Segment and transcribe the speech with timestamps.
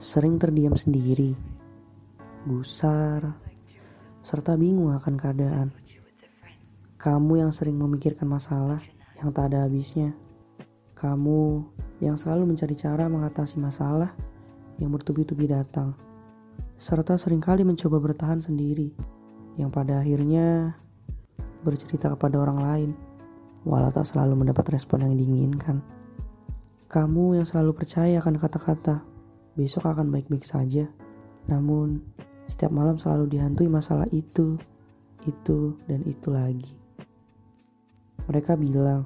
[0.00, 1.36] sering terdiam sendiri,
[2.48, 3.36] gusar,
[4.24, 5.68] serta bingung akan keadaan.
[6.96, 8.80] Kamu yang sering memikirkan masalah
[9.20, 10.16] yang tak ada habisnya.
[10.96, 11.68] Kamu
[12.00, 14.16] yang selalu mencari cara mengatasi masalah
[14.80, 15.92] yang bertubi-tubi datang.
[16.80, 18.96] Serta sering kali mencoba bertahan sendiri
[19.60, 20.80] yang pada akhirnya
[21.60, 22.90] bercerita kepada orang lain
[23.68, 25.84] walau tak selalu mendapat respon yang diinginkan.
[26.88, 29.09] Kamu yang selalu percaya akan kata-kata,
[29.60, 30.88] besok akan baik-baik saja.
[31.44, 32.00] Namun,
[32.48, 34.56] setiap malam selalu dihantui masalah itu,
[35.28, 36.72] itu, dan itu lagi.
[38.24, 39.04] Mereka bilang,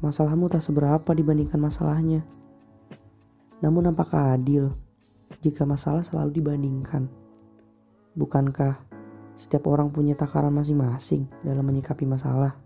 [0.00, 2.24] masalahmu tak seberapa dibandingkan masalahnya.
[3.60, 4.72] Namun apakah adil
[5.44, 7.12] jika masalah selalu dibandingkan?
[8.16, 8.80] Bukankah
[9.36, 12.56] setiap orang punya takaran masing-masing dalam menyikapi masalah?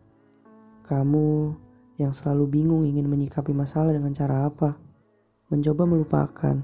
[0.86, 1.52] Kamu
[1.96, 4.76] yang selalu bingung ingin menyikapi masalah dengan cara apa.
[5.46, 6.58] Mencoba melupakan,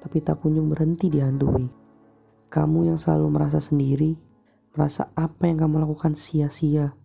[0.00, 1.68] tapi tak kunjung berhenti dihantui.
[2.48, 4.16] Kamu yang selalu merasa sendiri,
[4.72, 6.96] merasa apa yang kamu lakukan sia-sia.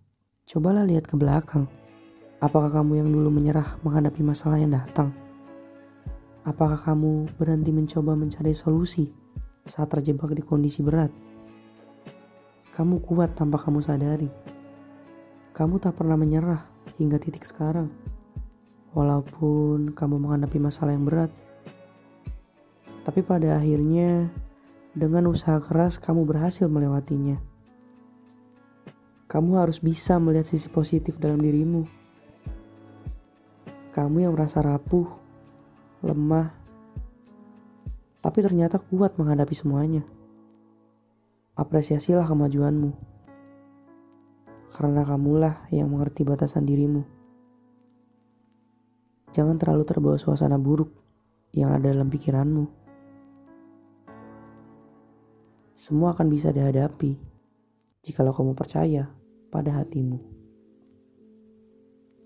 [0.48, 1.68] Cobalah lihat ke belakang.
[2.40, 5.12] Apakah kamu yang dulu menyerah menghadapi masalah yang datang?
[6.48, 9.12] Apakah kamu berhenti mencoba mencari solusi
[9.68, 11.12] saat terjebak di kondisi berat?
[12.72, 14.32] Kamu kuat tanpa kamu sadari.
[15.52, 16.64] Kamu tak pernah menyerah
[16.96, 17.92] hingga titik sekarang.
[18.98, 21.30] Walaupun kamu menghadapi masalah yang berat,
[23.06, 24.26] tapi pada akhirnya
[24.90, 27.38] dengan usaha keras kamu berhasil melewatinya.
[29.30, 31.86] Kamu harus bisa melihat sisi positif dalam dirimu.
[33.94, 35.06] Kamu yang merasa rapuh,
[36.02, 36.50] lemah,
[38.18, 40.02] tapi ternyata kuat menghadapi semuanya.
[41.54, 42.90] Apresiasilah kemajuanmu
[44.74, 47.17] karena kamulah yang mengerti batasan dirimu.
[49.32, 50.90] Jangan terlalu terbawa suasana buruk
[51.52, 52.64] yang ada dalam pikiranmu.
[55.78, 57.16] Semua akan bisa dihadapi
[58.02, 59.12] jikalau kamu percaya
[59.48, 60.18] pada hatimu.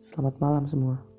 [0.02, 1.11] Selamat malam semua.